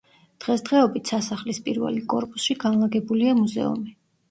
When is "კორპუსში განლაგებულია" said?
2.15-3.39